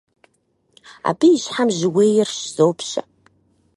Абы 1.09 1.27
и 1.35 1.37
щхьэм 1.43 1.69
жьыуейр 1.77 2.29
щызопщэ. 2.37 3.01